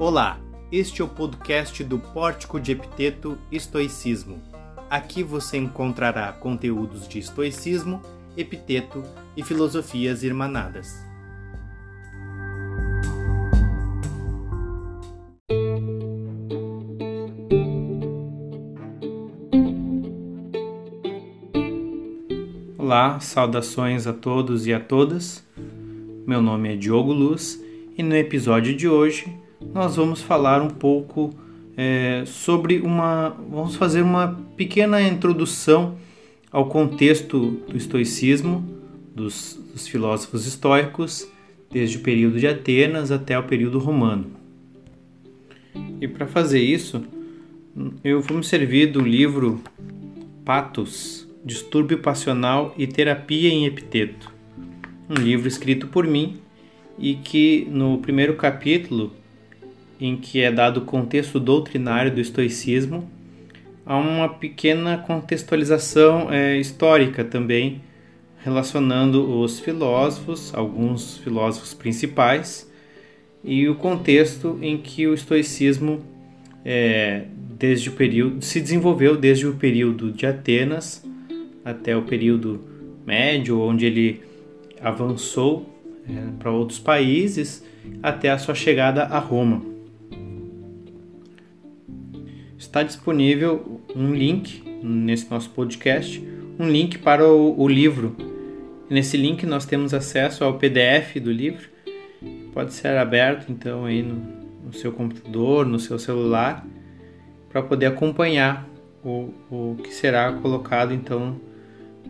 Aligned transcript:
Olá, 0.00 0.40
este 0.72 1.02
é 1.02 1.04
o 1.04 1.08
podcast 1.08 1.84
do 1.84 1.98
Pórtico 1.98 2.58
de 2.58 2.72
Epiteto 2.72 3.36
Estoicismo. 3.52 4.40
Aqui 4.88 5.22
você 5.22 5.58
encontrará 5.58 6.32
conteúdos 6.32 7.06
de 7.06 7.18
estoicismo, 7.18 8.00
epiteto 8.34 9.02
e 9.36 9.42
filosofias 9.42 10.22
irmanadas. 10.22 11.04
Olá, 22.78 23.20
saudações 23.20 24.06
a 24.06 24.14
todos 24.14 24.66
e 24.66 24.72
a 24.72 24.80
todas. 24.80 25.46
Meu 26.26 26.40
nome 26.40 26.72
é 26.72 26.76
Diogo 26.76 27.12
Luz 27.12 27.62
e 27.98 28.02
no 28.02 28.16
episódio 28.16 28.74
de 28.74 28.88
hoje 28.88 29.38
nós 29.60 29.96
vamos 29.96 30.22
falar 30.22 30.62
um 30.62 30.70
pouco 30.70 31.34
é, 31.76 32.24
sobre 32.26 32.80
uma. 32.80 33.30
Vamos 33.50 33.76
fazer 33.76 34.02
uma 34.02 34.38
pequena 34.56 35.00
introdução 35.02 35.96
ao 36.50 36.66
contexto 36.66 37.62
do 37.68 37.76
estoicismo, 37.76 38.64
dos, 39.14 39.58
dos 39.72 39.86
filósofos 39.86 40.46
estoicos, 40.46 41.28
desde 41.70 41.98
o 41.98 42.00
período 42.00 42.38
de 42.38 42.46
Atenas 42.46 43.10
até 43.10 43.38
o 43.38 43.42
período 43.44 43.78
romano. 43.78 44.26
E 46.00 46.08
para 46.08 46.26
fazer 46.26 46.60
isso, 46.60 47.04
eu 48.02 48.20
vou 48.20 48.38
me 48.38 48.44
servir 48.44 48.90
do 48.90 49.00
livro 49.00 49.60
Patos, 50.44 51.28
Distúrbio 51.44 51.98
Passional 51.98 52.74
e 52.76 52.86
Terapia 52.86 53.48
em 53.48 53.66
Epiteto, 53.66 54.32
um 55.08 55.14
livro 55.14 55.46
escrito 55.46 55.86
por 55.86 56.06
mim 56.06 56.38
e 56.98 57.14
que 57.14 57.66
no 57.70 57.98
primeiro 57.98 58.34
capítulo 58.36 59.12
em 60.00 60.16
que 60.16 60.40
é 60.40 60.50
dado 60.50 60.78
o 60.78 60.84
contexto 60.84 61.38
doutrinário 61.38 62.10
do 62.10 62.20
estoicismo, 62.20 63.08
há 63.84 63.96
uma 63.96 64.28
pequena 64.28 64.96
contextualização 64.96 66.32
é, 66.32 66.56
histórica 66.56 67.22
também, 67.22 67.82
relacionando 68.42 69.38
os 69.40 69.60
filósofos, 69.60 70.54
alguns 70.54 71.18
filósofos 71.18 71.74
principais, 71.74 72.70
e 73.44 73.68
o 73.68 73.74
contexto 73.74 74.58
em 74.62 74.78
que 74.78 75.06
o 75.06 75.12
estoicismo 75.12 76.00
é, 76.64 77.24
desde 77.58 77.90
o 77.90 77.92
período 77.92 78.42
se 78.42 78.60
desenvolveu 78.60 79.16
desde 79.16 79.46
o 79.46 79.54
período 79.54 80.10
de 80.10 80.26
Atenas 80.26 81.04
até 81.62 81.94
o 81.96 82.02
período 82.02 82.60
médio, 83.06 83.60
onde 83.60 83.84
ele 83.84 84.22
avançou 84.80 85.68
é, 86.08 86.12
para 86.38 86.50
outros 86.50 86.78
países 86.78 87.64
até 88.02 88.30
a 88.30 88.38
sua 88.38 88.54
chegada 88.54 89.04
a 89.04 89.18
Roma 89.18 89.69
está 92.70 92.84
disponível 92.84 93.80
um 93.96 94.14
link 94.14 94.62
nesse 94.80 95.28
nosso 95.28 95.50
podcast, 95.50 96.24
um 96.56 96.68
link 96.68 96.98
para 96.98 97.26
o, 97.26 97.60
o 97.60 97.66
livro. 97.66 98.14
Nesse 98.88 99.16
link 99.16 99.44
nós 99.44 99.66
temos 99.66 99.92
acesso 99.92 100.44
ao 100.44 100.54
PDF 100.54 101.16
do 101.20 101.32
livro, 101.32 101.68
pode 102.52 102.72
ser 102.72 102.96
aberto 102.96 103.50
então 103.50 103.86
aí 103.86 104.02
no, 104.02 104.22
no 104.66 104.72
seu 104.72 104.92
computador, 104.92 105.66
no 105.66 105.80
seu 105.80 105.98
celular, 105.98 106.64
para 107.48 107.60
poder 107.60 107.86
acompanhar 107.86 108.68
o, 109.04 109.34
o 109.50 109.76
que 109.82 109.92
será 109.92 110.32
colocado 110.34 110.94
então 110.94 111.40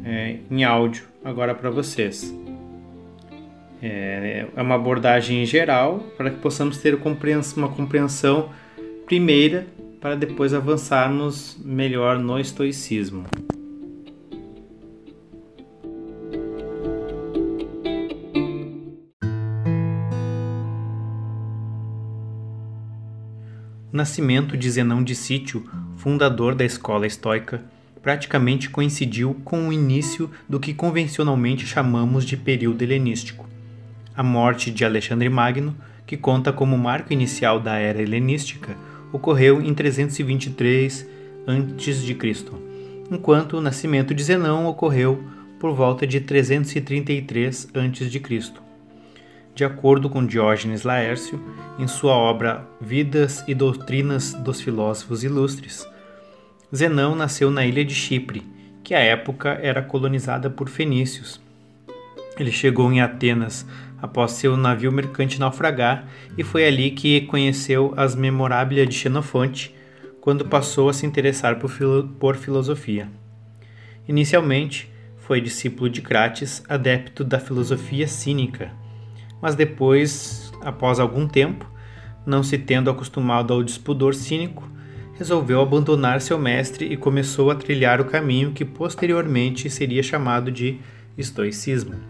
é, 0.05 0.41
em 0.51 0.63
áudio 0.63 1.05
agora 1.25 1.55
para 1.55 1.71
vocês. 1.71 2.35
É, 3.83 4.47
é 4.55 4.61
uma 4.61 4.75
abordagem 4.75 5.47
geral 5.47 6.01
para 6.19 6.29
que 6.29 6.37
possamos 6.37 6.77
ter 6.77 6.95
uma 7.57 7.69
compreensão 7.71 8.51
primeira 9.07 9.67
para 10.01 10.17
depois 10.17 10.55
avançarmos 10.55 11.59
melhor 11.63 12.19
no 12.19 12.39
estoicismo. 12.39 13.25
O 23.93 23.97
nascimento 23.97 24.57
de 24.57 24.71
Zenão 24.71 25.03
de 25.03 25.15
Sítio, 25.15 25.69
fundador 25.97 26.55
da 26.55 26.65
escola 26.65 27.07
estoica, 27.07 27.63
praticamente 28.01 28.71
coincidiu 28.71 29.35
com 29.45 29.69
o 29.69 29.73
início 29.73 30.31
do 30.49 30.59
que 30.59 30.73
convencionalmente 30.73 31.67
chamamos 31.67 32.25
de 32.25 32.37
período 32.37 32.81
helenístico. 32.81 33.47
A 34.17 34.23
morte 34.23 34.71
de 34.71 34.85
Alexandre 34.85 35.29
Magno, 35.29 35.77
que 36.07 36.17
conta 36.17 36.53
como 36.53 36.79
marco 36.79 37.13
inicial 37.13 37.61
da 37.61 37.77
era 37.77 38.01
helenística, 38.01 38.75
ocorreu 39.13 39.61
em 39.61 39.73
323 39.75 41.07
a.C., 41.47 42.17
enquanto 43.11 43.57
o 43.57 43.61
nascimento 43.61 44.15
de 44.15 44.23
Zenão 44.23 44.67
ocorreu 44.67 45.23
por 45.59 45.75
volta 45.75 46.07
de 46.07 46.21
333 46.21 47.69
a.C. 47.75 48.53
De 49.55 49.65
acordo 49.65 50.09
com 50.09 50.25
Diógenes 50.25 50.85
Laércio, 50.85 51.39
em 51.79 51.87
sua 51.87 52.15
obra 52.15 52.67
Vidas 52.81 53.45
e 53.47 53.55
Doutrinas 53.55 54.33
dos 54.33 54.61
Filósofos 54.61 55.23
Ilustres, 55.23 55.87
Zenão 56.75 57.17
nasceu 57.17 57.51
na 57.51 57.67
ilha 57.67 57.85
de 57.85 57.95
Chipre, 57.95 58.47
que 58.83 58.95
à 58.95 59.01
época 59.01 59.59
era 59.61 59.83
colonizada 59.83 60.49
por 60.49 60.69
fenícios. 60.69 61.41
Ele 62.39 62.53
chegou 62.53 62.91
em 62.93 63.01
Atenas 63.01 63.67
após 64.01 64.33
seu 64.33 64.57
navio 64.57 64.91
mercante 64.91 65.39
naufragar, 65.39 66.07
e 66.37 66.43
foi 66.43 66.67
ali 66.67 66.91
que 66.91 67.23
conheceu 67.23 67.93
as 67.97 68.15
Memorábilia 68.15 68.87
de 68.87 68.95
Xenofonte, 68.95 69.75
quando 70.21 70.45
passou 70.45 70.89
a 70.89 70.93
se 70.93 71.07
interessar 71.07 71.59
por, 71.59 71.71
filo 71.71 72.09
por 72.19 72.37
filosofia. 72.37 73.09
Inicialmente, 74.07 74.91
foi 75.17 75.41
discípulo 75.41 75.89
de 75.89 76.03
Crates, 76.03 76.63
adepto 76.69 77.23
da 77.23 77.39
filosofia 77.39 78.07
cínica, 78.07 78.73
mas 79.41 79.55
depois, 79.55 80.53
após 80.63 80.99
algum 80.99 81.27
tempo, 81.27 81.71
não 82.27 82.43
se 82.43 82.59
tendo 82.59 82.91
acostumado 82.91 83.53
ao 83.53 83.63
despudor 83.63 84.15
cínico, 84.15 84.69
resolveu 85.15 85.61
abandonar 85.61 86.21
seu 86.21 86.39
mestre 86.39 86.87
e 86.87 86.97
começou 86.97 87.51
a 87.51 87.55
trilhar 87.55 88.01
o 88.01 88.07
caminho 88.07 88.53
que 88.53 88.65
posteriormente 88.65 89.71
seria 89.71 90.03
chamado 90.03 90.51
de 90.51 90.81
estoicismo 91.17 92.10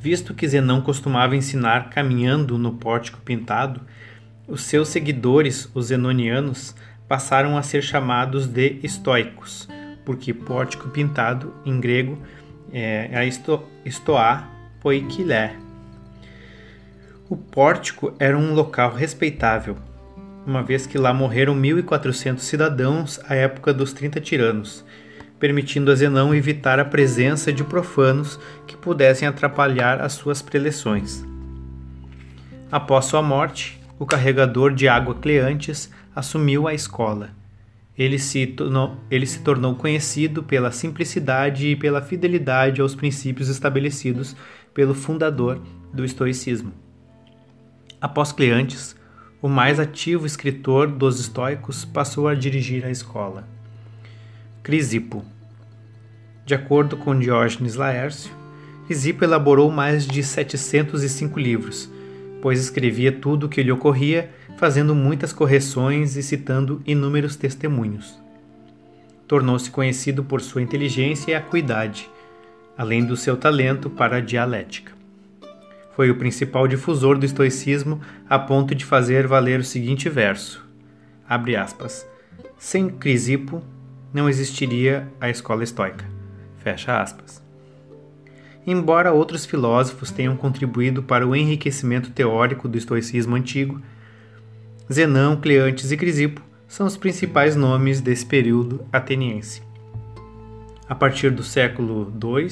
visto 0.00 0.32
que 0.32 0.48
Zenão 0.48 0.80
costumava 0.80 1.36
ensinar 1.36 1.90
caminhando 1.90 2.56
no 2.56 2.72
pórtico 2.72 3.20
pintado, 3.20 3.82
os 4.48 4.62
seus 4.62 4.88
seguidores, 4.88 5.70
os 5.74 5.86
zenonianos, 5.86 6.74
passaram 7.06 7.56
a 7.56 7.62
ser 7.62 7.82
chamados 7.82 8.46
de 8.46 8.80
estoicos, 8.82 9.68
porque 10.04 10.32
pórtico 10.32 10.88
pintado, 10.88 11.52
em 11.66 11.78
grego, 11.78 12.18
é 12.72 13.10
a 13.12 13.26
esto, 13.26 13.62
estoá 13.84 14.48
poikilé. 14.80 15.54
O 17.28 17.36
pórtico 17.36 18.14
era 18.18 18.36
um 18.38 18.54
local 18.54 18.94
respeitável, 18.94 19.76
uma 20.46 20.62
vez 20.62 20.86
que 20.86 20.96
lá 20.96 21.12
morreram 21.12 21.54
1.400 21.54 22.38
cidadãos 22.38 23.20
à 23.28 23.34
época 23.34 23.74
dos 23.74 23.92
30 23.92 24.18
tiranos, 24.20 24.84
permitindo 25.40 25.90
a 25.90 25.94
Zenão 25.94 26.34
evitar 26.34 26.78
a 26.78 26.84
presença 26.84 27.50
de 27.50 27.64
profanos 27.64 28.38
que 28.66 28.76
pudessem 28.76 29.26
atrapalhar 29.26 30.00
as 30.00 30.12
suas 30.12 30.42
preleções. 30.42 31.24
Após 32.70 33.06
sua 33.06 33.22
morte, 33.22 33.80
o 33.98 34.06
carregador 34.06 34.72
de 34.72 34.86
água 34.86 35.14
Cleantes 35.14 35.90
assumiu 36.14 36.68
a 36.68 36.74
escola. 36.74 37.30
Ele 37.98 38.18
se, 38.18 38.46
tornou, 38.46 38.96
ele 39.10 39.26
se 39.26 39.40
tornou 39.40 39.74
conhecido 39.74 40.42
pela 40.42 40.70
simplicidade 40.70 41.68
e 41.68 41.76
pela 41.76 42.00
fidelidade 42.00 42.80
aos 42.80 42.94
princípios 42.94 43.48
estabelecidos 43.48 44.36
pelo 44.72 44.94
fundador 44.94 45.60
do 45.92 46.04
estoicismo. 46.04 46.72
Após 48.00 48.30
Cleantes, 48.30 48.94
o 49.42 49.48
mais 49.48 49.80
ativo 49.80 50.26
escritor 50.26 50.86
dos 50.86 51.18
estoicos 51.18 51.84
passou 51.84 52.28
a 52.28 52.34
dirigir 52.34 52.84
a 52.84 52.90
escola. 52.90 53.46
Crisipo. 54.62 55.24
De 56.44 56.54
acordo 56.54 56.94
com 56.94 57.18
Diógenes 57.18 57.76
Laércio, 57.76 58.30
Crisipo 58.84 59.24
elaborou 59.24 59.70
mais 59.70 60.06
de 60.06 60.22
705 60.22 61.40
livros, 61.40 61.90
pois 62.42 62.60
escrevia 62.60 63.10
tudo 63.10 63.46
o 63.46 63.48
que 63.48 63.62
lhe 63.62 63.72
ocorria, 63.72 64.30
fazendo 64.58 64.94
muitas 64.94 65.32
correções 65.32 66.14
e 66.14 66.22
citando 66.22 66.82
inúmeros 66.84 67.36
testemunhos. 67.36 68.20
Tornou-se 69.26 69.70
conhecido 69.70 70.22
por 70.22 70.42
sua 70.42 70.60
inteligência 70.60 71.30
e 71.30 71.34
acuidade, 71.34 72.10
além 72.76 73.02
do 73.06 73.16
seu 73.16 73.38
talento 73.38 73.88
para 73.88 74.18
a 74.18 74.20
dialética. 74.20 74.92
Foi 75.96 76.10
o 76.10 76.16
principal 76.16 76.68
difusor 76.68 77.16
do 77.16 77.24
estoicismo 77.24 77.98
a 78.28 78.38
ponto 78.38 78.74
de 78.74 78.84
fazer 78.84 79.26
valer 79.26 79.60
o 79.60 79.64
seguinte 79.64 80.10
verso: 80.10 80.62
abre 81.26 81.56
aspas. 81.56 82.06
Sem 82.58 82.90
Crisipo, 82.90 83.62
não 84.12 84.28
existiria 84.28 85.08
a 85.20 85.28
escola 85.28 85.64
estoica. 85.64 86.04
Fecha 86.58 87.00
aspas. 87.00 87.42
Embora 88.66 89.12
outros 89.12 89.46
filósofos 89.46 90.10
tenham 90.10 90.36
contribuído 90.36 91.02
para 91.02 91.26
o 91.26 91.34
enriquecimento 91.34 92.10
teórico 92.10 92.68
do 92.68 92.76
estoicismo 92.76 93.34
antigo, 93.34 93.80
Zenão, 94.92 95.36
Cleantes 95.36 95.90
e 95.90 95.96
Crisipo 95.96 96.42
são 96.68 96.86
os 96.86 96.96
principais 96.96 97.56
nomes 97.56 98.00
desse 98.00 98.26
período 98.26 98.86
ateniense. 98.92 99.62
A 100.88 100.94
partir 100.94 101.30
do 101.30 101.42
século 101.42 102.12
II 102.22 102.46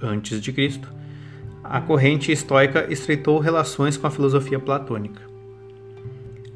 a.C., 0.00 0.80
a 1.62 1.80
corrente 1.80 2.30
estoica 2.30 2.86
estreitou 2.92 3.38
relações 3.38 3.96
com 3.96 4.06
a 4.06 4.10
filosofia 4.10 4.58
platônica. 4.58 5.22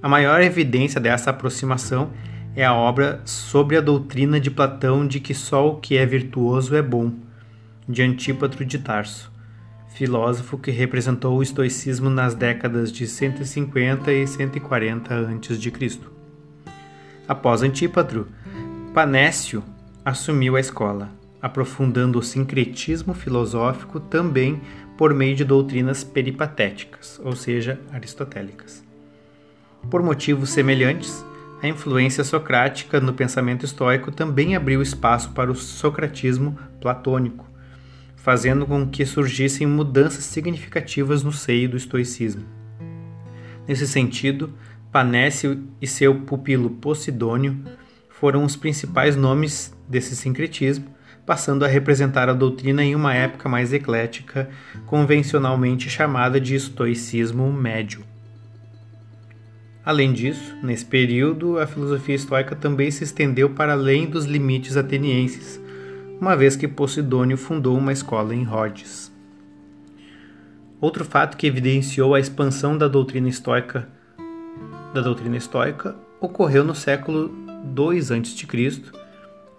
A 0.03 0.09
maior 0.09 0.41
evidência 0.41 1.01
dessa 1.01 1.31
aproximação 1.31 2.11
é 2.59 2.65
a 2.65 2.75
obra 2.75 3.23
sobre 3.25 3.77
a 3.77 3.81
doutrina 3.81 4.41
de 4.41 4.51
Platão 4.51 5.07
de 5.07 5.21
que 5.21 5.33
só 5.33 5.69
o 5.69 5.77
que 5.77 5.97
é 5.97 6.05
virtuoso 6.05 6.75
é 6.75 6.83
bom, 6.83 7.13
de 7.89 8.03
Antípatro 8.03 8.65
de 8.65 8.81
Tarso, 8.81 9.31
filósofo 9.91 10.59
que 10.59 10.73
representou 10.73 11.39
o 11.39 11.43
estoicismo 11.43 12.11
nas 12.11 12.35
décadas 12.35 12.91
de 12.91 13.07
150 13.07 14.13
e 14.13 14.27
140 14.27 15.15
a.C. 15.15 16.01
Após 17.29 17.63
Antípatro, 17.63 18.27
Panécio 18.93 19.63
assumiu 20.05 20.57
a 20.57 20.61
escola, 20.61 21.11
aprofundando 21.41 22.19
o 22.19 22.25
sincretismo 22.25 23.15
filosófico 23.15 24.01
também 24.01 24.61
por 24.97 25.15
meio 25.15 25.37
de 25.37 25.45
doutrinas 25.45 26.03
peripatéticas, 26.03 27.21
ou 27.23 27.37
seja, 27.37 27.79
aristotélicas. 27.93 28.83
Por 29.89 30.03
motivos 30.03 30.51
semelhantes, 30.51 31.25
a 31.61 31.67
influência 31.67 32.23
socrática 32.23 33.01
no 33.01 33.13
pensamento 33.13 33.65
estoico 33.65 34.13
também 34.13 34.55
abriu 34.55 34.81
espaço 34.81 35.31
para 35.31 35.51
o 35.51 35.55
socratismo 35.55 36.57
platônico, 36.81 37.45
fazendo 38.17 38.65
com 38.67 38.87
que 38.87 39.05
surgissem 39.05 39.67
mudanças 39.67 40.25
significativas 40.25 41.23
no 41.23 41.33
seio 41.33 41.69
do 41.69 41.77
estoicismo. 41.77 42.45
Nesse 43.67 43.87
sentido, 43.87 44.55
Panécio 44.91 45.65
e 45.83 45.87
seu 45.87 46.15
pupilo 46.23 46.71
Posidônio 46.71 47.63
foram 48.09 48.45
os 48.45 48.57
principais 48.57 49.17
nomes 49.17 49.77
desse 49.87 50.17
sincretismo, 50.17 50.87
passando 51.27 51.65
a 51.65 51.69
representar 51.69 52.29
a 52.29 52.33
doutrina 52.33 52.83
em 52.83 52.95
uma 52.95 53.15
época 53.15 53.49
mais 53.49 53.73
eclética, 53.73 54.49
convencionalmente 54.87 55.91
chamada 55.91 56.41
de 56.41 56.55
estoicismo 56.55 57.53
médio. 57.53 58.03
Além 59.89 60.13
disso, 60.13 60.55
nesse 60.63 60.85
período, 60.85 61.59
a 61.59 61.67
filosofia 61.67 62.15
estoica 62.15 62.55
também 62.55 62.91
se 62.91 63.05
estendeu 63.05 63.49
para 63.49 63.73
além 63.73 64.05
dos 64.05 64.27
limites 64.27 64.77
atenienses, 64.77 65.59
uma 66.21 66.37
vez 66.37 66.55
que 66.55 66.69
Posidônio 66.69 67.39
fundou 67.39 67.75
uma 67.75 67.91
escola 67.91 68.35
em 68.35 68.45
Rhodes. 68.45 69.11
Outro 70.79 71.07
fato 71.07 71.39
que 71.39 71.47
evidenciou 71.47 72.15
a 72.15 72.21
expansão 72.21 72.77
da 72.77 72.87
doutrina 72.87 73.31
estoica 73.31 73.89
da 74.93 75.01
doutrina 75.01 75.39
estoica 75.39 75.97
ocorreu 76.21 76.63
no 76.63 76.75
século 76.75 77.35
II 77.75 77.99
a.C., 77.99 78.83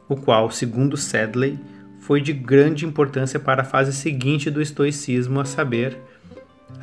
o 0.08 0.16
qual, 0.16 0.52
segundo 0.52 0.96
Sedley, 0.96 1.58
foi 1.98 2.22
de 2.22 2.34
grande 2.34 2.86
importância 2.86 3.40
para 3.40 3.64
a 3.64 3.66
fase 3.66 3.92
seguinte 3.92 4.52
do 4.52 4.62
estoicismo, 4.62 5.40
a 5.40 5.46
saber, 5.46 5.98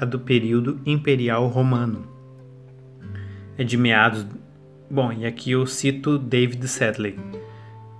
a 0.00 0.04
do 0.04 0.18
período 0.18 0.80
imperial 0.84 1.46
romano 1.46 2.15
é 3.56 3.64
de 3.64 3.76
meados. 3.76 4.26
Bom, 4.90 5.12
e 5.12 5.26
aqui 5.26 5.52
eu 5.52 5.66
cito 5.66 6.18
David 6.18 6.66
Sedley. 6.68 7.18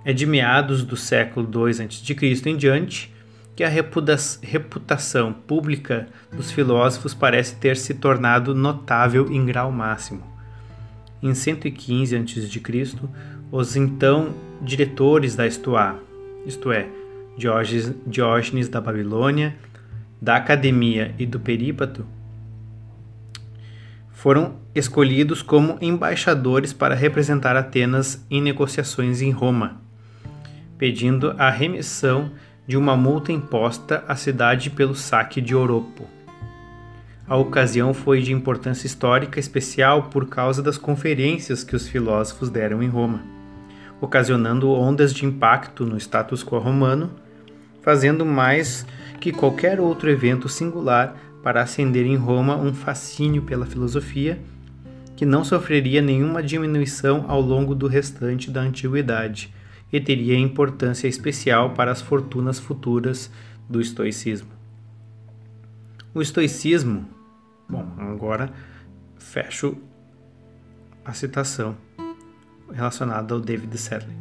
É 0.05 0.13
de 0.13 0.25
meados 0.25 0.83
do 0.83 0.95
século 0.95 1.49
II 1.53 1.85
a.C. 1.85 2.49
em 2.49 2.55
diante 2.55 3.13
que 3.55 3.63
a 3.63 3.69
reputação 3.69 5.33
pública 5.33 6.07
dos 6.31 6.51
filósofos 6.51 7.13
parece 7.13 7.55
ter 7.55 7.75
se 7.75 7.95
tornado 7.95 8.53
notável 8.53 9.31
em 9.31 9.43
grau 9.45 9.71
máximo. 9.71 10.23
Em 11.21 11.33
115 11.33 12.15
a.C., 12.15 13.09
os 13.51 13.75
então 13.75 14.33
diretores 14.61 15.35
da 15.35 15.47
Estoá, 15.47 15.95
isto 16.45 16.71
é, 16.71 16.87
Diógenes 17.37 18.69
da 18.69 18.79
Babilônia, 18.79 19.55
da 20.21 20.35
Academia 20.35 21.13
e 21.17 21.25
do 21.25 21.39
Perípato, 21.39 22.05
foram 24.17 24.55
escolhidos 24.73 25.43
como 25.43 25.77
embaixadores 25.79 26.73
para 26.73 26.95
representar 26.95 27.55
Atenas 27.55 28.25
em 28.31 28.41
negociações 28.41 29.21
em 29.21 29.29
Roma, 29.29 29.79
pedindo 30.75 31.35
a 31.37 31.51
remissão 31.51 32.31
de 32.65 32.75
uma 32.75 32.97
multa 32.97 33.31
imposta 33.31 34.03
à 34.07 34.15
cidade 34.15 34.71
pelo 34.71 34.95
saque 34.95 35.39
de 35.39 35.53
Oropo. 35.53 36.07
A 37.27 37.37
ocasião 37.37 37.93
foi 37.93 38.19
de 38.23 38.33
importância 38.33 38.87
histórica 38.87 39.39
especial 39.39 40.09
por 40.09 40.27
causa 40.27 40.63
das 40.63 40.79
conferências 40.79 41.63
que 41.63 41.75
os 41.75 41.87
filósofos 41.87 42.49
deram 42.49 42.81
em 42.81 42.89
Roma, 42.89 43.21
ocasionando 44.01 44.71
ondas 44.71 45.13
de 45.13 45.27
impacto 45.27 45.85
no 45.85 45.95
status 45.95 46.43
quo 46.43 46.57
romano, 46.57 47.11
fazendo 47.83 48.25
mais 48.25 48.83
que 49.21 49.31
qualquer 49.31 49.79
outro 49.79 50.09
evento 50.09 50.49
singular 50.49 51.15
para 51.47 51.61
acender 51.61 52.05
em 52.05 52.17
Roma 52.17 52.57
um 52.57 52.73
fascínio 52.73 53.41
pela 53.41 53.65
filosofia 53.65 54.37
que 55.15 55.25
não 55.25 55.45
sofreria 55.45 56.01
nenhuma 56.01 56.43
diminuição 56.43 57.23
ao 57.25 57.39
longo 57.39 57.73
do 57.73 57.87
restante 57.87 58.51
da 58.51 58.59
antiguidade 58.59 59.53
e 59.89 59.97
teria 59.97 60.37
importância 60.37 61.07
especial 61.07 61.69
para 61.69 61.89
as 61.89 62.01
fortunas 62.01 62.59
futuras 62.59 63.31
do 63.69 63.79
estoicismo. 63.79 64.49
O 66.13 66.21
estoicismo, 66.21 67.07
bom, 67.69 67.93
agora 67.97 68.51
fecho 69.17 69.77
a 71.05 71.13
citação 71.13 71.77
relacionada 72.73 73.33
ao 73.33 73.39
David 73.39 73.77
Sedley. 73.77 74.17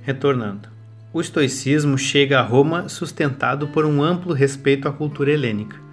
Retornando. 0.00 0.66
O 1.12 1.20
estoicismo 1.20 1.98
chega 1.98 2.40
a 2.40 2.42
Roma 2.42 2.88
sustentado 2.88 3.68
por 3.68 3.84
um 3.84 4.02
amplo 4.02 4.32
respeito 4.32 4.88
à 4.88 4.92
cultura 4.94 5.30
helênica 5.30 5.89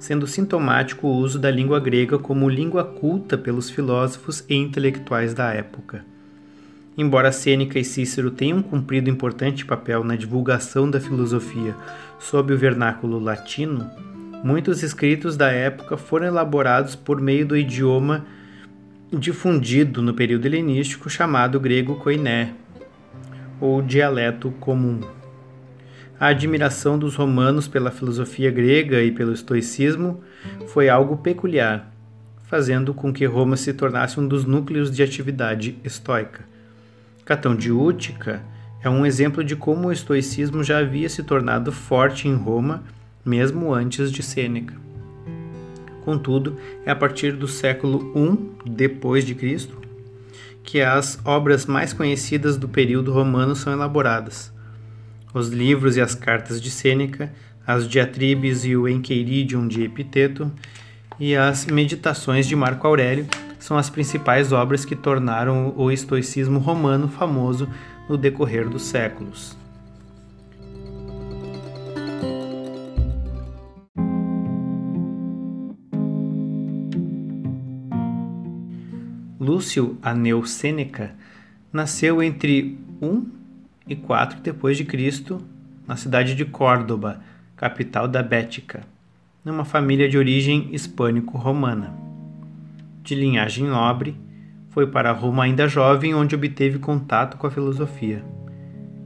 sendo 0.00 0.26
sintomático 0.26 1.06
o 1.06 1.14
uso 1.14 1.38
da 1.38 1.50
língua 1.50 1.78
grega 1.78 2.18
como 2.18 2.48
língua 2.48 2.82
culta 2.82 3.36
pelos 3.36 3.68
filósofos 3.68 4.42
e 4.48 4.54
intelectuais 4.54 5.34
da 5.34 5.52
época. 5.52 6.02
Embora 6.96 7.30
Sêneca 7.30 7.78
e 7.78 7.84
Cícero 7.84 8.30
tenham 8.30 8.62
cumprido 8.62 9.10
importante 9.10 9.64
papel 9.64 10.02
na 10.02 10.16
divulgação 10.16 10.90
da 10.90 10.98
filosofia 10.98 11.76
sob 12.18 12.52
o 12.52 12.58
vernáculo 12.58 13.18
latino, 13.18 13.90
muitos 14.42 14.82
escritos 14.82 15.36
da 15.36 15.50
época 15.50 15.98
foram 15.98 16.26
elaborados 16.26 16.96
por 16.96 17.20
meio 17.20 17.46
do 17.46 17.56
idioma 17.56 18.24
difundido 19.12 20.00
no 20.00 20.14
período 20.14 20.46
helenístico 20.46 21.10
chamado 21.10 21.60
grego 21.60 21.96
koiné, 21.96 22.54
ou 23.60 23.82
dialeto 23.82 24.50
comum 24.52 25.19
a 26.20 26.26
admiração 26.26 26.98
dos 26.98 27.16
romanos 27.16 27.66
pela 27.66 27.90
filosofia 27.90 28.50
grega 28.50 29.02
e 29.02 29.10
pelo 29.10 29.32
estoicismo 29.32 30.22
foi 30.68 30.86
algo 30.86 31.16
peculiar, 31.16 31.90
fazendo 32.42 32.92
com 32.92 33.10
que 33.10 33.24
Roma 33.24 33.56
se 33.56 33.72
tornasse 33.72 34.20
um 34.20 34.28
dos 34.28 34.44
núcleos 34.44 34.94
de 34.94 35.02
atividade 35.02 35.78
estoica. 35.82 36.44
Catão 37.24 37.56
de 37.56 37.72
Útica 37.72 38.42
é 38.82 38.90
um 38.90 39.06
exemplo 39.06 39.42
de 39.42 39.56
como 39.56 39.88
o 39.88 39.92
estoicismo 39.92 40.62
já 40.62 40.80
havia 40.80 41.08
se 41.08 41.22
tornado 41.22 41.72
forte 41.72 42.28
em 42.28 42.34
Roma, 42.34 42.84
mesmo 43.24 43.72
antes 43.72 44.12
de 44.12 44.22
Sêneca. 44.22 44.74
Contudo, 46.04 46.58
é 46.84 46.90
a 46.90 46.96
partir 46.96 47.32
do 47.32 47.48
século 47.48 48.12
I 48.14 48.70
depois 48.70 49.24
de 49.24 49.34
Cristo 49.34 49.80
que 50.62 50.82
as 50.82 51.18
obras 51.24 51.64
mais 51.64 51.94
conhecidas 51.94 52.58
do 52.58 52.68
período 52.68 53.10
romano 53.10 53.56
são 53.56 53.72
elaboradas 53.72 54.52
os 55.32 55.48
livros 55.48 55.96
e 55.96 56.00
as 56.00 56.14
cartas 56.14 56.60
de 56.60 56.70
Sêneca, 56.70 57.32
as 57.66 57.88
diatribes 57.88 58.64
e 58.64 58.76
o 58.76 58.88
Enqueiridium 58.88 59.68
de 59.68 59.82
Epiteto 59.82 60.50
e 61.18 61.36
as 61.36 61.66
Meditações 61.66 62.46
de 62.46 62.56
Marco 62.56 62.86
Aurélio 62.86 63.26
são 63.58 63.76
as 63.76 63.90
principais 63.90 64.52
obras 64.52 64.84
que 64.84 64.96
tornaram 64.96 65.74
o 65.76 65.90
estoicismo 65.90 66.58
romano 66.58 67.08
famoso 67.08 67.68
no 68.08 68.16
decorrer 68.16 68.68
dos 68.68 68.82
séculos. 68.82 69.56
Lúcio 79.38 79.98
Aneu 80.02 80.44
Sêneca 80.44 81.14
nasceu 81.72 82.22
entre 82.22 82.78
1 83.00 83.39
e 83.90 83.96
4 83.96 84.40
depois 84.40 84.76
de 84.76 84.84
Cristo, 84.84 85.42
na 85.84 85.96
cidade 85.96 86.36
de 86.36 86.44
Córdoba, 86.44 87.20
capital 87.56 88.06
da 88.06 88.22
Bética, 88.22 88.82
numa 89.44 89.64
família 89.64 90.08
de 90.08 90.16
origem 90.16 90.68
hispânico-romana. 90.72 91.92
De 93.02 93.16
linhagem 93.16 93.66
nobre, 93.66 94.14
foi 94.68 94.86
para 94.86 95.10
Roma 95.10 95.42
ainda 95.42 95.66
jovem, 95.66 96.14
onde 96.14 96.36
obteve 96.36 96.78
contato 96.78 97.36
com 97.36 97.48
a 97.48 97.50
filosofia. 97.50 98.24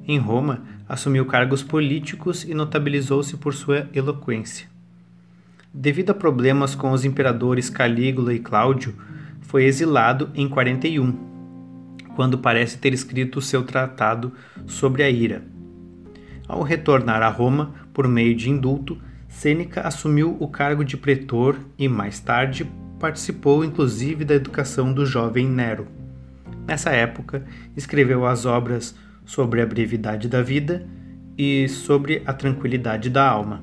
Em 0.07 0.19
Roma, 0.19 0.63
assumiu 0.87 1.25
cargos 1.25 1.63
políticos 1.63 2.45
e 2.45 2.53
notabilizou-se 2.53 3.39
por 3.39 3.55
sua 3.55 3.89
eloquência. 3.95 4.69
Devido 5.73 6.11
a 6.11 6.15
problemas 6.15 6.75
com 6.75 6.91
os 6.91 7.07
imperadores 7.07 7.71
Calígula 7.71 8.35
e 8.35 8.39
Cláudio, 8.39 8.95
foi 9.41 9.65
exilado 9.65 10.31
em 10.35 10.47
41, 10.47 11.34
quando 12.15 12.39
parece 12.39 12.79
ter 12.79 12.93
escrito 12.93 13.41
seu 13.41 13.63
tratado 13.63 14.33
sobre 14.67 15.03
a 15.03 15.11
ira. 15.11 15.43
Ao 16.47 16.63
retornar 16.63 17.23
a 17.23 17.29
Roma 17.29 17.75
por 17.93 18.07
meio 18.07 18.35
de 18.35 18.51
indulto, 18.51 18.99
Sêneca 19.29 19.81
assumiu 19.83 20.37
o 20.39 20.47
cargo 20.49 20.85
de 20.85 20.97
pretor 20.97 21.59
e 21.79 21.89
mais 21.89 22.21
tarde 22.21 22.71
participou 23.01 23.65
inclusive 23.65 24.25
da 24.25 24.35
educação 24.35 24.93
do 24.93 25.05
jovem 25.05 25.49
Nero. 25.49 25.87
Nessa 26.67 26.91
época, 26.91 27.45
escreveu 27.77 28.27
as 28.27 28.47
obras 28.47 28.95
sobre 29.25 29.61
a 29.61 29.67
brevidade 29.67 30.29
da 30.29 30.41
vida 30.41 30.87
e 31.37 31.69
sobre 31.69 32.23
a 32.25 32.33
tranquilidade 32.33 33.11
da 33.11 33.29
alma. 33.29 33.63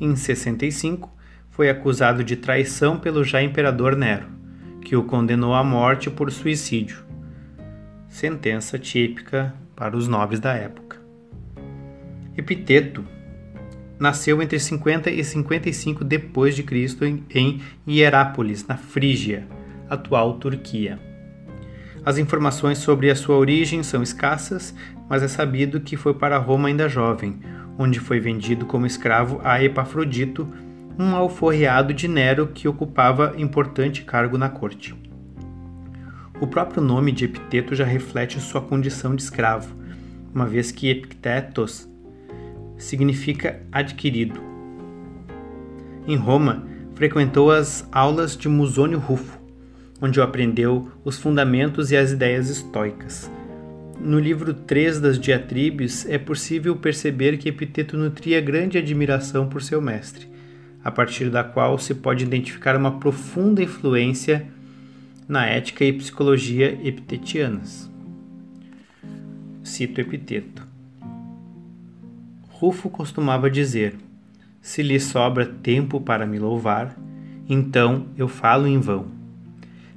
Em 0.00 0.14
65, 0.14 1.10
foi 1.50 1.68
acusado 1.68 2.22
de 2.22 2.36
traição 2.36 2.98
pelo 2.98 3.24
já 3.24 3.42
imperador 3.42 3.96
Nero, 3.96 4.26
que 4.82 4.94
o 4.94 5.04
condenou 5.04 5.54
à 5.54 5.64
morte 5.64 6.08
por 6.08 6.30
suicídio. 6.30 7.09
Sentença 8.10 8.76
típica 8.76 9.54
para 9.76 9.96
os 9.96 10.08
nobres 10.08 10.40
da 10.40 10.52
época. 10.52 11.00
Epiteto 12.36 13.04
nasceu 14.00 14.42
entre 14.42 14.58
50 14.58 15.10
e 15.12 15.22
55 15.22 16.02
depois 16.02 16.56
de 16.56 16.64
Cristo 16.64 17.04
em 17.04 17.60
Hierápolis, 17.86 18.66
na 18.66 18.76
Frígia, 18.76 19.46
atual 19.88 20.34
Turquia. 20.34 20.98
As 22.04 22.18
informações 22.18 22.78
sobre 22.78 23.10
a 23.10 23.14
sua 23.14 23.36
origem 23.36 23.82
são 23.84 24.02
escassas, 24.02 24.74
mas 25.08 25.22
é 25.22 25.28
sabido 25.28 25.80
que 25.80 25.96
foi 25.96 26.12
para 26.12 26.36
Roma 26.36 26.66
ainda 26.66 26.88
jovem, 26.88 27.38
onde 27.78 28.00
foi 28.00 28.18
vendido 28.18 28.66
como 28.66 28.86
escravo 28.86 29.40
a 29.44 29.62
Epafrodito, 29.62 30.52
um 30.98 31.14
alforreado 31.14 31.94
de 31.94 32.08
Nero 32.08 32.48
que 32.48 32.66
ocupava 32.66 33.34
importante 33.38 34.02
cargo 34.02 34.36
na 34.36 34.48
corte. 34.48 34.99
O 36.40 36.46
próprio 36.46 36.82
nome 36.82 37.12
de 37.12 37.26
Epiteto 37.26 37.74
já 37.74 37.84
reflete 37.84 38.40
sua 38.40 38.62
condição 38.62 39.14
de 39.14 39.20
escravo, 39.20 39.76
uma 40.34 40.46
vez 40.46 40.72
que 40.72 40.88
Epictetos 40.88 41.86
significa 42.78 43.60
adquirido. 43.70 44.40
Em 46.06 46.16
Roma, 46.16 46.66
frequentou 46.94 47.50
as 47.50 47.86
aulas 47.92 48.38
de 48.38 48.48
Musônio 48.48 48.98
Rufo, 48.98 49.38
onde 50.00 50.18
aprendeu 50.18 50.90
os 51.04 51.18
fundamentos 51.18 51.90
e 51.90 51.96
as 51.98 52.10
ideias 52.10 52.48
estoicas. 52.48 53.30
No 54.00 54.18
livro 54.18 54.54
3 54.54 54.98
das 54.98 55.18
Diatribes 55.18 56.06
é 56.08 56.16
possível 56.16 56.74
perceber 56.74 57.36
que 57.36 57.50
Epiteto 57.50 57.98
nutria 57.98 58.40
grande 58.40 58.78
admiração 58.78 59.46
por 59.46 59.60
seu 59.60 59.78
mestre, 59.82 60.26
a 60.82 60.90
partir 60.90 61.28
da 61.28 61.44
qual 61.44 61.76
se 61.76 61.94
pode 61.94 62.24
identificar 62.24 62.76
uma 62.76 62.98
profunda 62.98 63.62
influência 63.62 64.48
na 65.30 65.46
ética 65.46 65.84
e 65.84 65.92
psicologia 65.92 66.76
epitetianas. 66.84 67.88
Cito 69.62 70.00
Epiteto. 70.00 70.66
Rufo 72.48 72.90
costumava 72.90 73.48
dizer: 73.48 73.94
Se 74.60 74.82
lhe 74.82 74.98
sobra 74.98 75.46
tempo 75.46 76.00
para 76.00 76.26
me 76.26 76.36
louvar, 76.36 76.98
então 77.48 78.06
eu 78.16 78.26
falo 78.26 78.66
em 78.66 78.80
vão. 78.80 79.06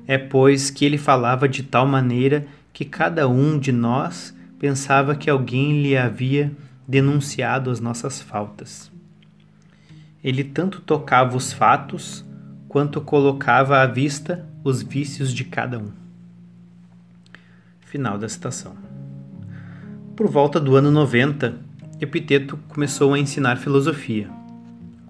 É 0.05 0.19
pois 0.19 0.69
que 0.69 0.85
ele 0.85 0.99
falava 0.99 1.49
de 1.49 1.63
tal 1.63 1.87
maneira 1.87 2.45
que 2.71 2.85
cada 2.85 3.27
um 3.27 3.57
de 3.57 3.71
nós 3.71 4.37
pensava 4.59 5.15
que 5.15 5.31
alguém 5.31 5.81
lhe 5.81 5.97
havia 5.97 6.51
denunciado 6.87 7.71
as 7.71 7.79
nossas 7.79 8.21
faltas. 8.21 8.91
Ele 10.23 10.43
tanto 10.43 10.79
tocava 10.79 11.35
os 11.35 11.51
fatos 11.51 12.23
quanto 12.67 13.01
colocava 13.01 13.81
à 13.81 13.87
vista 13.87 14.52
os 14.63 14.81
vícios 14.81 15.33
de 15.33 15.43
cada 15.43 15.77
um. 15.77 15.91
Final 17.81 18.17
da 18.17 18.29
citação. 18.29 18.75
Por 20.15 20.29
volta 20.29 20.59
do 20.59 20.75
ano 20.75 20.89
90, 20.89 21.55
Epiteto 21.99 22.57
começou 22.69 23.13
a 23.13 23.19
ensinar 23.19 23.57
filosofia. 23.57 24.29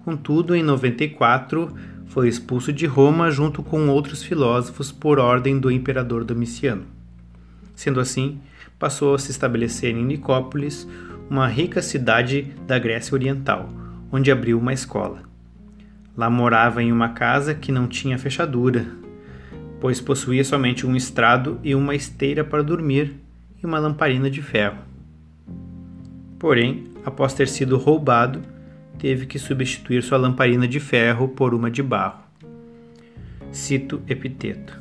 Contudo, 0.04 0.56
em 0.56 0.62
94, 0.62 1.72
foi 2.06 2.28
expulso 2.28 2.72
de 2.72 2.84
Roma 2.84 3.30
junto 3.30 3.62
com 3.62 3.88
outros 3.88 4.22
filósofos 4.22 4.90
por 4.90 5.18
ordem 5.18 5.58
do 5.58 5.70
imperador 5.70 6.24
Domiciano. 6.24 6.86
Sendo 7.76 8.00
assim, 8.00 8.40
passou 8.78 9.14
a 9.14 9.18
se 9.18 9.30
estabelecer 9.30 9.94
em 9.94 10.04
Nicópolis, 10.04 10.86
uma 11.30 11.46
rica 11.46 11.80
cidade 11.80 12.52
da 12.66 12.78
Grécia 12.78 13.14
Oriental, 13.14 13.68
onde 14.10 14.30
abriu 14.32 14.58
uma 14.58 14.72
escola. 14.72 15.22
Lá 16.16 16.28
morava 16.28 16.82
em 16.82 16.92
uma 16.92 17.10
casa 17.10 17.54
que 17.54 17.72
não 17.72 17.86
tinha 17.86 18.18
fechadura, 18.18 18.86
pois 19.84 20.00
possuía 20.00 20.42
somente 20.42 20.86
um 20.86 20.96
estrado 20.96 21.60
e 21.62 21.74
uma 21.74 21.94
esteira 21.94 22.42
para 22.42 22.62
dormir 22.62 23.16
e 23.62 23.66
uma 23.66 23.78
lamparina 23.78 24.30
de 24.30 24.40
ferro. 24.40 24.78
Porém, 26.38 26.84
após 27.04 27.34
ter 27.34 27.46
sido 27.46 27.76
roubado, 27.76 28.40
teve 28.98 29.26
que 29.26 29.38
substituir 29.38 30.02
sua 30.02 30.16
lamparina 30.16 30.66
de 30.66 30.80
ferro 30.80 31.28
por 31.28 31.52
uma 31.52 31.70
de 31.70 31.82
barro. 31.82 32.22
Cito 33.52 34.00
Epiteto. 34.08 34.80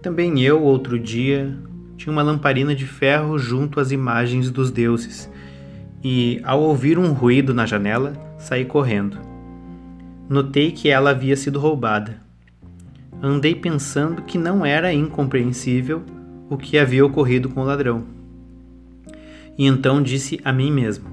Também 0.00 0.40
eu, 0.40 0.62
outro 0.62 0.98
dia, 0.98 1.54
tinha 1.94 2.10
uma 2.10 2.22
lamparina 2.22 2.74
de 2.74 2.86
ferro 2.86 3.38
junto 3.38 3.80
às 3.80 3.90
imagens 3.90 4.50
dos 4.50 4.70
deuses, 4.70 5.30
e, 6.02 6.40
ao 6.42 6.62
ouvir 6.62 6.98
um 6.98 7.12
ruído 7.12 7.52
na 7.52 7.66
janela, 7.66 8.14
saí 8.38 8.64
correndo. 8.64 9.18
Notei 10.26 10.72
que 10.72 10.88
ela 10.88 11.10
havia 11.10 11.36
sido 11.36 11.60
roubada. 11.60 12.27
Andei 13.22 13.54
pensando 13.54 14.22
que 14.22 14.38
não 14.38 14.64
era 14.64 14.92
incompreensível 14.92 16.02
o 16.48 16.56
que 16.56 16.78
havia 16.78 17.04
ocorrido 17.04 17.48
com 17.48 17.60
o 17.60 17.64
ladrão. 17.64 18.04
E 19.56 19.66
então 19.66 20.00
disse 20.00 20.40
a 20.44 20.52
mim 20.52 20.70
mesmo: 20.70 21.10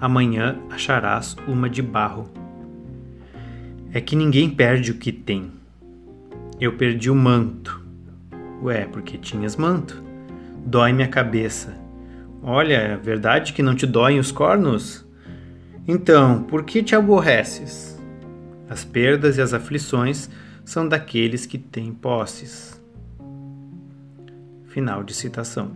amanhã 0.00 0.58
acharás 0.70 1.36
uma 1.46 1.68
de 1.68 1.82
barro. 1.82 2.30
É 3.92 4.00
que 4.00 4.16
ninguém 4.16 4.48
perde 4.48 4.90
o 4.90 4.94
que 4.94 5.12
tem. 5.12 5.50
Eu 6.58 6.72
perdi 6.72 7.10
o 7.10 7.14
manto. 7.14 7.84
Ué, 8.62 8.86
porque 8.86 9.18
tinhas 9.18 9.56
manto. 9.56 10.02
Dói-me 10.64 11.02
a 11.02 11.08
cabeça. 11.08 11.76
Olha, 12.42 12.74
é 12.74 12.96
verdade 12.96 13.52
que 13.52 13.62
não 13.62 13.74
te 13.74 13.86
doem 13.86 14.18
os 14.18 14.32
cornos? 14.32 15.06
Então, 15.86 16.42
por 16.44 16.64
que 16.64 16.82
te 16.82 16.94
aborreces? 16.94 18.00
As 18.70 18.84
perdas 18.84 19.36
e 19.36 19.42
as 19.42 19.52
aflições 19.52 20.30
são 20.64 20.88
daqueles 20.88 21.46
que 21.46 21.58
têm 21.58 21.92
posses. 21.92 22.80
Final 24.66 25.02
de 25.02 25.14
citação. 25.14 25.72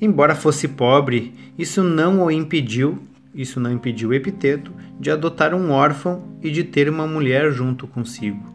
Embora 0.00 0.34
fosse 0.34 0.68
pobre, 0.68 1.32
isso 1.58 1.82
não 1.82 2.22
o 2.22 2.30
impediu, 2.30 2.98
isso 3.34 3.58
não 3.60 3.72
impediu 3.72 4.12
Epiteto 4.12 4.72
de 4.98 5.10
adotar 5.10 5.54
um 5.54 5.70
órfão 5.70 6.22
e 6.42 6.50
de 6.50 6.64
ter 6.64 6.88
uma 6.88 7.06
mulher 7.06 7.50
junto 7.50 7.86
consigo. 7.86 8.54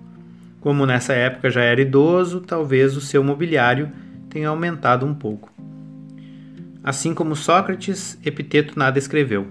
Como 0.60 0.86
nessa 0.86 1.14
época 1.14 1.50
já 1.50 1.62
era 1.62 1.82
idoso, 1.82 2.42
talvez 2.42 2.96
o 2.96 3.02
seu 3.02 3.24
mobiliário 3.24 3.92
tenha 4.30 4.50
aumentado 4.50 5.06
um 5.06 5.14
pouco. 5.14 5.52
Assim 6.84 7.14
como 7.14 7.36
Sócrates, 7.36 8.18
Epiteto 8.26 8.78
nada 8.78 8.98
escreveu. 8.98 9.48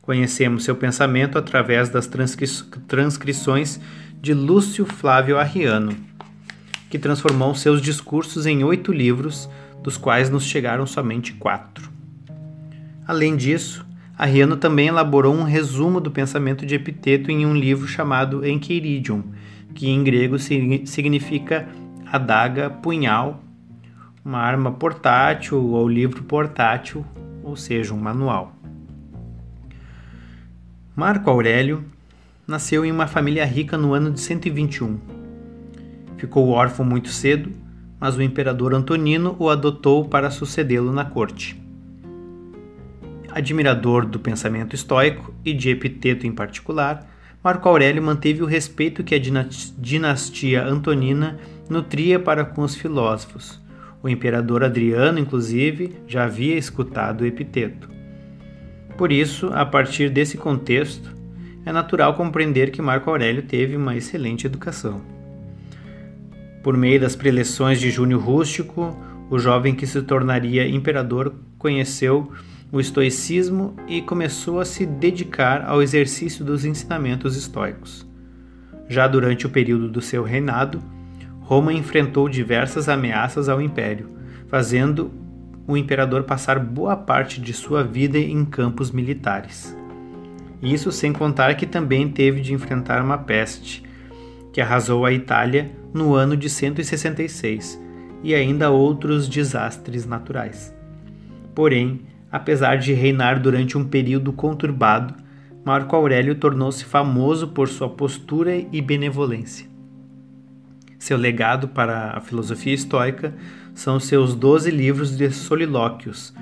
Conhecemos 0.00 0.64
seu 0.64 0.76
pensamento 0.76 1.38
através 1.38 1.88
das 1.88 2.06
transcri 2.06 2.46
transcrições 2.86 3.80
de 4.24 4.32
Lúcio 4.32 4.86
Flávio 4.86 5.38
Arriano, 5.38 5.94
que 6.88 6.98
transformou 6.98 7.54
seus 7.54 7.82
discursos 7.82 8.46
em 8.46 8.64
oito 8.64 8.90
livros 8.90 9.50
dos 9.82 9.98
quais 9.98 10.30
nos 10.30 10.44
chegaram 10.44 10.86
somente 10.86 11.34
quatro. 11.34 11.90
Além 13.06 13.36
disso, 13.36 13.84
Arriano 14.16 14.56
também 14.56 14.88
elaborou 14.88 15.34
um 15.34 15.42
resumo 15.42 16.00
do 16.00 16.10
pensamento 16.10 16.64
de 16.64 16.74
Epiteto 16.74 17.30
em 17.30 17.44
um 17.44 17.54
livro 17.54 17.86
chamado 17.86 18.46
Encheiridion, 18.46 19.20
que 19.74 19.90
em 19.90 20.02
grego 20.02 20.38
significa 20.38 21.68
adaga, 22.10 22.70
punhal, 22.70 23.44
uma 24.24 24.38
arma 24.38 24.72
portátil 24.72 25.62
ou 25.62 25.86
livro 25.86 26.22
portátil, 26.22 27.04
ou 27.42 27.56
seja, 27.56 27.92
um 27.92 27.98
manual. 27.98 28.56
Marco 30.96 31.28
Aurélio 31.28 31.84
nasceu 32.46 32.84
em 32.84 32.92
uma 32.92 33.06
família 33.06 33.44
rica 33.44 33.76
no 33.76 33.94
ano 33.94 34.10
de 34.10 34.20
121. 34.20 34.98
Ficou 36.16 36.48
órfão 36.50 36.84
muito 36.84 37.08
cedo 37.08 37.64
mas 38.04 38.18
o 38.18 38.22
imperador 38.22 38.74
Antonino 38.74 39.34
o 39.38 39.48
adotou 39.48 40.04
para 40.04 40.30
sucedê-lo 40.30 40.92
na 40.92 41.06
corte. 41.06 41.58
Admirador 43.30 44.04
do 44.04 44.20
pensamento 44.20 44.74
estoico 44.74 45.32
e 45.42 45.54
de 45.54 45.70
Epiteto 45.70 46.26
em 46.26 46.32
particular, 46.32 47.10
Marco 47.42 47.66
Aurélio 47.66 48.02
manteve 48.02 48.42
o 48.42 48.46
respeito 48.46 49.02
que 49.02 49.14
a 49.14 49.18
dinastia 49.78 50.66
antonina 50.66 51.38
nutria 51.66 52.20
para 52.20 52.44
com 52.44 52.60
os 52.60 52.74
filósofos. 52.74 53.58
O 54.02 54.08
imperador 54.08 54.62
Adriano, 54.62 55.18
inclusive, 55.18 55.96
já 56.06 56.24
havia 56.24 56.58
escutado 56.58 57.24
Epiteto. 57.24 57.88
Por 58.98 59.10
isso, 59.10 59.48
a 59.54 59.64
partir 59.64 60.10
desse 60.10 60.36
contexto, 60.36 61.10
é 61.64 61.72
natural 61.72 62.14
compreender 62.14 62.70
que 62.70 62.82
Marco 62.82 63.10
Aurélio 63.10 63.42
teve 63.42 63.76
uma 63.76 63.96
excelente 63.96 64.46
educação. 64.46 65.00
Por 66.62 66.76
meio 66.76 67.00
das 67.00 67.16
preleções 67.16 67.80
de 67.80 67.90
Júnior 67.90 68.22
Rústico, 68.22 68.96
o 69.30 69.38
jovem 69.38 69.74
que 69.74 69.86
se 69.86 70.00
tornaria 70.02 70.66
imperador 70.66 71.34
conheceu 71.58 72.30
o 72.70 72.80
estoicismo 72.80 73.76
e 73.86 74.02
começou 74.02 74.60
a 74.60 74.64
se 74.64 74.84
dedicar 74.84 75.64
ao 75.66 75.82
exercício 75.82 76.44
dos 76.44 76.64
ensinamentos 76.64 77.36
estoicos. 77.36 78.06
Já 78.88 79.06
durante 79.06 79.46
o 79.46 79.50
período 79.50 79.88
do 79.88 80.00
seu 80.00 80.22
reinado, 80.22 80.82
Roma 81.40 81.72
enfrentou 81.72 82.28
diversas 82.28 82.88
ameaças 82.88 83.48
ao 83.48 83.60
império, 83.60 84.10
fazendo 84.48 85.12
o 85.66 85.76
imperador 85.76 86.24
passar 86.24 86.58
boa 86.58 86.96
parte 86.96 87.40
de 87.40 87.52
sua 87.52 87.82
vida 87.82 88.18
em 88.18 88.44
campos 88.44 88.90
militares. 88.90 89.76
Isso 90.62 90.90
sem 90.90 91.12
contar 91.12 91.54
que 91.54 91.66
também 91.66 92.08
teve 92.08 92.40
de 92.40 92.54
enfrentar 92.54 93.02
uma 93.02 93.18
peste, 93.18 93.82
que 94.52 94.60
arrasou 94.60 95.04
a 95.04 95.12
Itália 95.12 95.70
no 95.92 96.14
ano 96.14 96.36
de 96.36 96.48
166, 96.48 97.80
e 98.22 98.34
ainda 98.34 98.70
outros 98.70 99.28
desastres 99.28 100.06
naturais. 100.06 100.74
Porém, 101.54 102.00
apesar 102.32 102.76
de 102.76 102.92
reinar 102.92 103.40
durante 103.40 103.76
um 103.76 103.84
período 103.84 104.32
conturbado, 104.32 105.14
Marco 105.64 105.94
Aurélio 105.94 106.34
tornou-se 106.34 106.84
famoso 106.84 107.48
por 107.48 107.68
sua 107.68 107.88
postura 107.88 108.56
e 108.56 108.80
benevolência. 108.82 109.66
Seu 110.98 111.16
legado 111.16 111.68
para 111.68 112.16
a 112.16 112.20
filosofia 112.20 112.74
estoica 112.74 113.34
são 113.74 114.00
seus 114.00 114.34
doze 114.34 114.70
livros 114.70 115.16
de 115.16 115.30
solilóquios, 115.30 116.34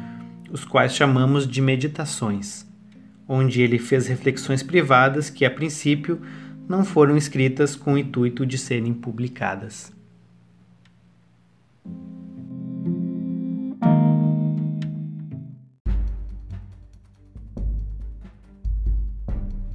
os 0.50 0.64
quais 0.64 0.94
chamamos 0.94 1.46
de 1.46 1.60
meditações, 1.60 2.66
onde 3.32 3.62
ele 3.62 3.78
fez 3.78 4.06
reflexões 4.08 4.62
privadas 4.62 5.30
que, 5.30 5.46
a 5.46 5.50
princípio, 5.50 6.20
não 6.68 6.84
foram 6.84 7.16
escritas 7.16 7.74
com 7.74 7.94
o 7.94 7.98
intuito 7.98 8.44
de 8.44 8.58
serem 8.58 8.92
publicadas. 8.92 9.90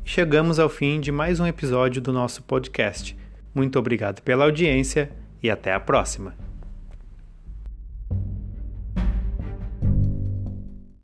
Chegamos 0.05 0.59
ao 0.59 0.69
fim 0.69 0.99
de 0.99 1.11
mais 1.11 1.39
um 1.39 1.47
episódio 1.47 1.99
do 1.99 2.13
nosso 2.13 2.43
podcast. 2.43 3.17
Muito 3.55 3.79
obrigado 3.79 4.21
pela 4.21 4.45
audiência 4.45 5.09
e 5.41 5.49
até 5.49 5.73
a 5.73 5.79
próxima. 5.79 6.46